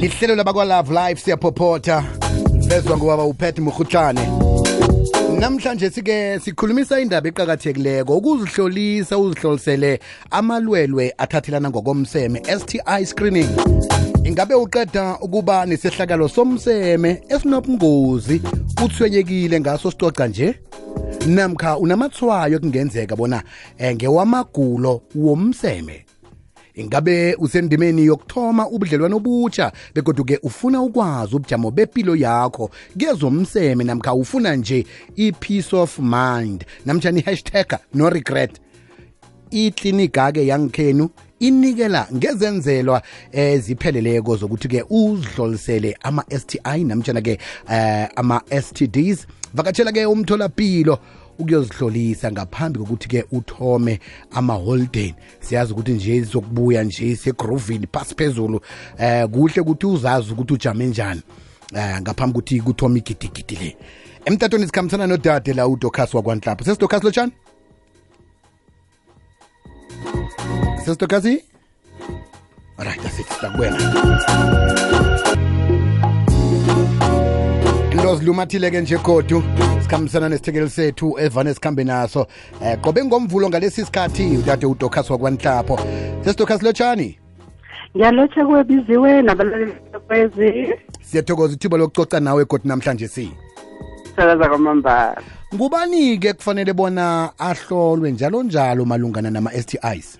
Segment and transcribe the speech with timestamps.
[0.00, 2.04] lihlelo labakwalove live siyaphophotha
[2.68, 4.20] bezwa ngubaba uphethe murhutlane
[5.40, 10.00] namhlanje sike sikhulumisa indaba eqakathekileko ukuzihlolisa uzihlolisele
[10.30, 13.48] amalwelwe athathelana ngokomseme STI screening
[14.24, 18.42] ingabe uqeda ukuba nesehlakalo somseme esinobungozi
[18.84, 20.54] uthwenyekile ngaso sicoca nje
[21.26, 23.42] namkha unamathwayo kungenzeka bona
[23.78, 26.04] eh, ngewamagulo womseme
[26.74, 34.86] ingabe usendimeni yokuthoma ubudlelwano obutsha begoduke ufuna ukwazi ubujamo bepilo yakho kezomseme namkha ufuna nje
[35.16, 38.60] i-peace of mind namtshani i-hashtag no regret
[39.50, 41.08] iklinika-ke yangikhenu
[41.40, 43.02] inikela ngezenzelwa
[43.32, 47.38] ezipheleleko eh, zokuthi-ke uzidlolisele ama-sti namtshana-ke
[47.70, 50.98] eh, ama-stds vakatshela-ke umtholapilo
[51.40, 53.94] ukuyozihlolisa ngaphambi kokuthi-ke uthome
[54.32, 58.60] ama-holden siyazi ukuthi nje sizokubuya nje segrovini phasi phezulu
[58.98, 61.20] eh kuhle ukuthi uzazi ukuthi ujame njani
[61.74, 63.76] eh ngaphambi ukuthi kuthome igidigidi le
[64.24, 67.32] emtatweni sikhambisana nodade la udocas wakwanhlapha sesidocas lotshani
[70.84, 71.44] sesidocasi
[72.78, 74.20] right asithi sitakubuyela
[77.94, 79.42] los lumathile-ke nje godu
[79.82, 85.80] sikhambisana nesithekeli sethu evane sikhambe naso um eh, qobe ngomvulo ngalesi sikhathi udade udokas wakwanhlapho
[86.24, 87.18] sesidokas lotshani
[87.96, 93.30] ngiyalotshe kwebiziwe nabalalelezi siyathokoza ithuba lokucoca nawe godu namhlanje si
[94.14, 95.22] sithokoza kwamambala
[95.54, 100.18] ngubani-ke kufanele bona ahlolwe njalo njalo malungana nama-s t is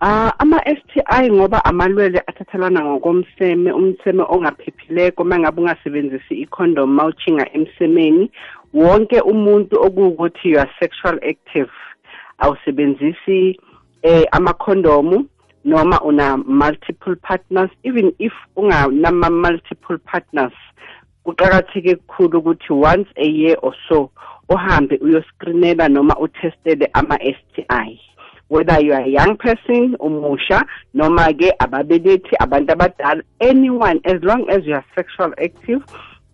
[0.00, 8.24] Ah ama STI ngoba amalwele athathalana ngokomseme umseme ongaphephileko mangabe ungasebenzisi icondom mawuchinga emsemeni
[8.80, 11.70] wonke umuntu okuwukuthi you are sexual active
[12.44, 13.56] awusebenzisi
[14.02, 15.16] eh amakhondomu
[15.64, 20.54] noma una multiple partners even if ungana multiple partners
[21.24, 24.10] kuqakatheke kukhulu ukuthi once a year or so
[24.50, 27.96] uhambe uyoscreenela noma utestele ama STI
[28.48, 30.64] whether you are a young person umusha
[30.94, 35.82] noma-ke ababelethi abantu abadala anyone as long as you are sexual active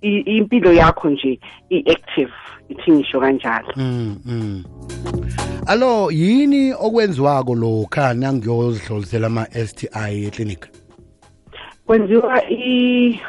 [0.03, 1.41] impilo yakho nje
[1.71, 2.33] i-active
[2.69, 4.65] ithingisho kanjalo mm, mm.
[5.67, 10.67] allo yini okwenziwako lokha nangiyozihlolisela ama-s t i eclinic
[11.87, 12.43] kwenziwa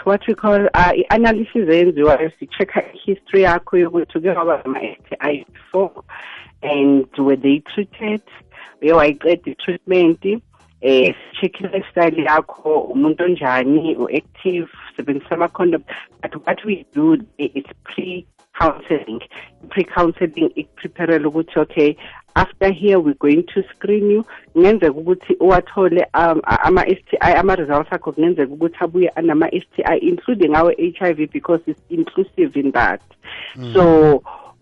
[0.06, 5.46] what we call uh, i-analysis eyenziwayo si-check-a i-history yakho yokuthi kuye waba nama-s t i
[5.54, 5.92] before
[6.62, 8.22] and were they treated
[8.84, 10.42] bewayiqeda itreatment um
[10.82, 15.84] eh, sichekile istyle yakho umuntu onjani u-active sebenzisa ama-condom
[16.24, 19.22] but what we do eh, is pre-counselling
[19.64, 21.96] i-pre-counselling ikupreparele ukuthi okay
[22.36, 27.94] after here we're going to screen you kungenzeka ukuthi uwathole um, ama-s t i ama-results
[27.94, 32.72] akho kungenzeka ukuthi abuye anama-s t i including awe-h i v because it's inclusive in
[32.72, 33.00] that
[33.56, 33.74] mm -hmm.
[33.74, 33.84] so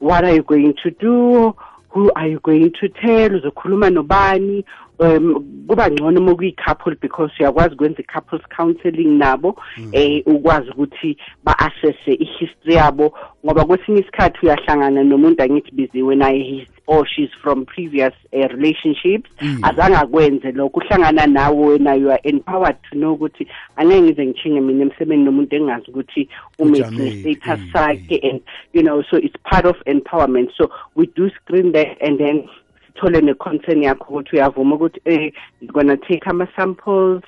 [0.01, 1.55] what are you going to do
[1.93, 4.63] who are you going to tell uzokhuluma nobani
[4.99, 9.89] um kuba ngcono uma kuyi-couple because uyakwazi ukwenza i-couples counselling nabo um mm.
[9.93, 13.13] eh, ukwazi ukuthi ba-assesse i-history yabo
[13.45, 19.29] ngoba kwesinye isikhathi uyahlangana nomuntu angithi biziwe naye he's or she's from previous uh, relationships
[19.39, 19.59] mm.
[19.63, 23.47] azange akwenze lokho uhlangana nawe wena you are empowered to know ukuthi
[23.77, 27.71] angeke ngize ngichinge mina emsebenzini nomuntu engazi ukuthi ume mm.
[27.73, 28.29] sakhe hmm.
[28.31, 28.41] and
[28.73, 32.47] you know so it's part of empowerment so we do screen that and then
[32.95, 35.33] sithole ne-concern yakho ukuthi uyavuma ukuthi eh
[35.67, 37.23] gonna take ama-samples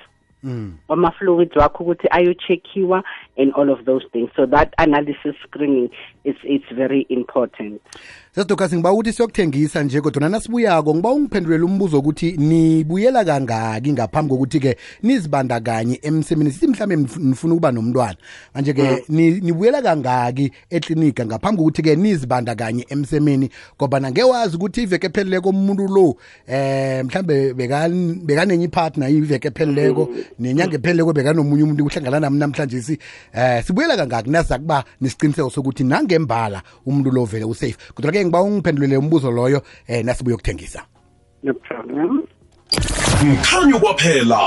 [0.46, 0.74] Mm.
[0.88, 3.02] wama-fluids wakho ukuthi ayo-check-iwa
[3.38, 5.88] and all of those things so that analysis screening
[6.24, 7.80] is it's very important
[8.34, 14.76] sesidokazi ngiba ukuthi siyokuthengisa nje kodwa nasibuyako ngiba ungiphendulela umbuzo ukuthi nibuyela kangaki ngaphambi kokuthi-ke
[15.02, 18.16] nizibandakanye emsemeni sithi mhlawumbe nifuna ukuba nomntwana
[18.54, 19.16] manje-ke mm.
[19.46, 26.16] nibuyela kangaki eklinika ngaphambi kokuthi-ke nizibandakanye emsemeni ngobana ngewazi ukuthi iveke epheleleko umuntu lo
[26.50, 27.54] eh mhlambe
[28.26, 30.24] bekanenye ipartner iveke epheleleko mm.
[30.42, 32.98] nenyanga epheleleko bekanomunye umuntu kuhlangana nami namhlanje si
[33.34, 38.96] eh sibuyela kangaki nasizakuba nisiqiniseko sokuthi nangembala umuntu lo vele usafe kodwa-ke ke ngiba ungiphendulele
[38.96, 40.80] umbuzo loyo eh nasibuye ukuthengisa
[43.24, 44.40] mkhanyo kwaphela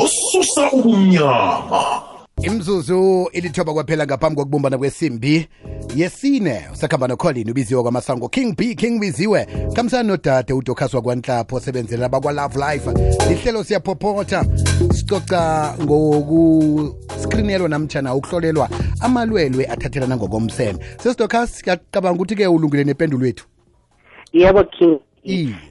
[0.00, 1.80] osusa ubumnyama
[2.42, 5.48] imzuzu ilithoba kwaphela ngaphambi kokubumbana kwesimbi
[5.96, 12.56] yesine usakhamba nocolin ubiziwe kwamasango king b king biziwe sikhambisana nodade udokhaswa kwanhlapho osebenzela bakwa-love
[12.58, 12.90] life
[13.28, 14.44] lihlelo siyaphophotha
[14.92, 18.68] sicoca ngokuskrinelwa namtshana ukuhlolelwa
[19.00, 23.46] amalwelwe athathelana nangokomsene sesidokhas ngiyacabanga ukuthi-ke ulungile nempendulo wethu
[24.32, 24.98] yebo king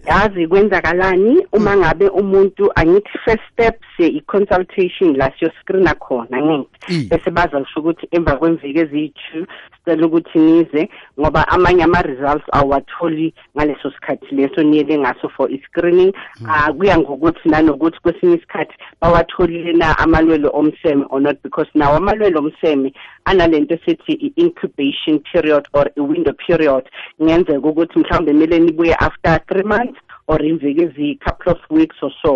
[0.07, 6.67] yazi kwenzakalani uma ngabe umuntu angithi first step se i-consultation la siyoscreena khona ngenhe
[7.09, 9.45] bese bazalisho ukuthi emva kwemveki eziyi-two
[9.77, 10.89] sicela ukuthi nize
[11.19, 17.99] ngoba amanye ama-results awuwatholi ngaleso sikhathi leso niyele ngaso for i-screening um kuya ngokuthi nanokuthi
[18.01, 22.93] kwesinye isikhathi bawatholile na amalwelo omseme or not because nawo amalwelo omseme
[23.25, 26.83] anale nto esithi i-incubation period or i-window period
[27.23, 32.33] ngenzeka ukuthi mhlawumbe emele nibuye after three months or iy'veki eziyi-couple of weeks or so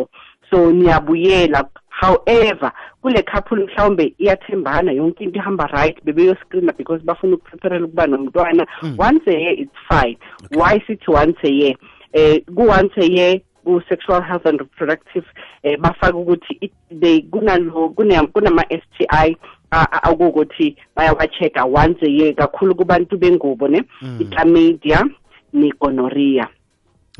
[0.50, 2.72] so niyabuyela however
[3.02, 8.96] kule couple mhlawumbe iyathembana yonke into ihamba right bebeyoscreena because bafuna ukupreperela ukuba nomntwana hmm.
[9.00, 10.60] once a year it's fine okay.
[10.62, 11.76] why sithi once a year
[12.20, 15.26] um ku-once a year ku-sexual health and reproductive
[15.66, 16.72] um bafake ukuthi
[17.30, 19.38] kunama-s t i
[19.72, 24.18] akuwukuthi bayawa-check-a once a year kakhulu kubantu bengubo ne hmm.
[24.22, 25.06] i-clamadia
[25.54, 26.57] ne-gonoria mm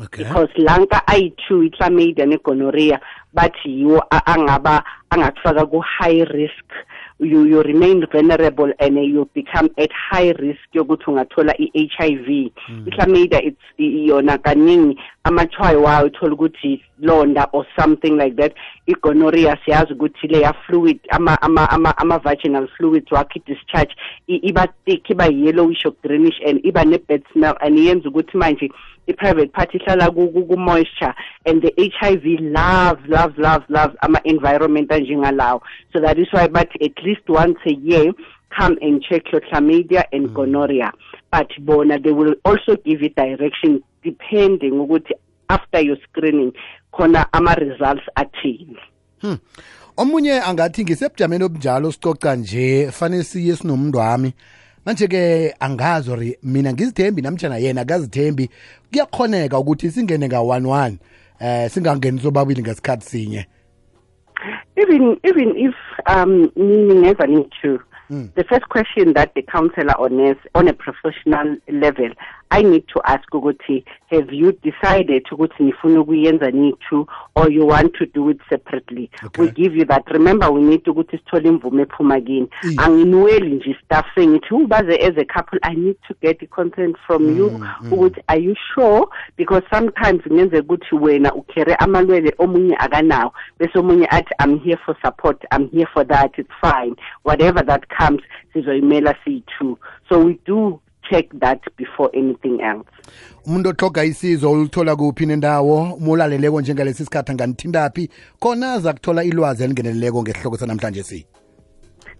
[0.00, 0.24] okay.
[0.24, 3.00] because lanka ayi-two it's amaida negonorea
[3.34, 6.64] but yiwo angaba angakufaka ku-high risk
[7.20, 12.14] you, you remain vulnerable and uh, you become at high risk yokuthi ungathola i-h i
[12.16, 12.88] v hmm.
[12.88, 13.42] ihlameida
[13.78, 18.52] yona kaningi amathwayo wayo uthole ukuthi londa or something like that
[18.88, 20.98] igonoria siyazi ukuthi leya fluid
[22.00, 23.92] ama-virginal fluids wakho i-discharge
[24.50, 28.66] iba thick iba yellowish or greenish and iba ne-bed smell and iyenza ukuthi manje
[29.12, 31.12] i-private part ihlala ku-moisture
[31.46, 35.60] and the h i v love love love love ama-environment anjengalawo
[35.92, 38.08] so that is why but at least once a year
[38.58, 40.34] come and check clotlamedia and mm.
[40.34, 40.88] gonoria
[41.32, 45.12] but bona they will also give you direction depending ukuthi
[45.50, 46.52] after your screening
[46.94, 48.76] khona ama-results athini
[49.20, 49.34] hmm.
[49.96, 54.32] omunye angathi ngisebujameni obunjalo sicoca nje fanele siye sinomntu wami
[54.84, 58.50] manje-ke angazi ori mina ngizithembi namtshana yena akazithembi
[58.90, 60.98] kuyakhoneka ukuthi singene nga-one one
[61.40, 63.46] um uh, singangeni sobabili ngesikhathi sinye
[64.76, 65.74] even even if
[66.14, 68.28] um nini ngeza nithu hmm.
[68.36, 72.10] the first question that the counselor on, is, on a professional level
[72.50, 77.92] i need to ask ukuthi have you decided ukuthi nifuna ukuyenza nithu or you want
[77.94, 79.42] to do it separately okay.
[79.42, 82.74] we give you that remember we need ukuthi sithole imvume ephuma kini mm.
[82.76, 87.36] anginiweli nje istaff sengithi ubaze as a couple i need to get i-content from mm.
[87.38, 87.92] you mm.
[87.92, 88.24] ukuthi mm.
[88.26, 89.06] are you sure
[89.36, 94.96] because sometimes kungenzeka ukuthi wena ukhere amalwele omunye akanawo bese omunye athi i'm here for
[95.04, 98.22] support i'm here for that it's fine whatever that comes
[98.52, 99.78] sizoyimela siyi-two
[100.08, 102.86] so we do check that before anything else
[103.46, 108.10] umuntu ohloga isizo uluthola kuphi nendawo uma ulaleleko njengalesi sikhathi anganithinda phi
[108.40, 111.26] khona aza kuthola ilwazi elingeneleleko ngesihloko sanamhlanje si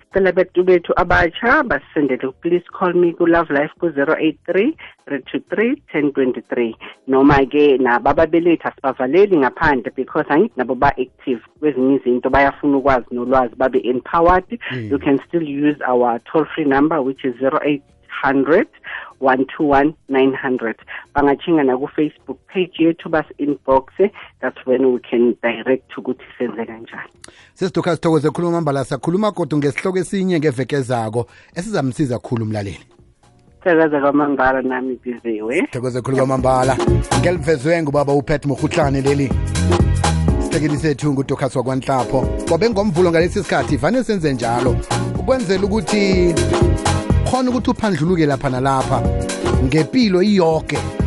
[0.05, 4.73] sicela bethu bethu abatsha basisendele please call me ku-love life ku-083
[5.07, 6.75] 323 1023
[7.07, 14.59] noma-ke nabo ababelethu asibavaleli ngaphandle because angithi nabo ba-active kwezinye izinto bayafuna ukwazi nolwazi babe-empowered
[14.71, 14.89] hmm.
[14.91, 18.69] you can still use our toll free number which is 08 hundred
[19.19, 20.77] one two one nine hundred
[21.15, 24.11] bangatshinga nakufacebook page yethu basi-inboxe
[24.41, 27.11] that's when we can direct ukuthi senze kanjani
[27.55, 32.81] sisiduka sithokoze khuluma mambala sakhuluma kodwa ngesihloko esinye ngevekezako esizamsiza kkhulu umlaleli
[35.71, 36.77] thokoze khulu kwamambala
[37.21, 39.33] ngelivezwe ngubaba upat mohutlane leli
[40.41, 44.77] sithekeli sethu ngudokas wakwanhlapho kwabe ngomvulo ngalesi sikhathi vane senze njalo
[45.21, 46.35] ukwenzela ukuthi
[47.29, 48.99] ukhona ukuthi uphandluluke lapha nalapha
[49.65, 50.98] ngepilo iyoge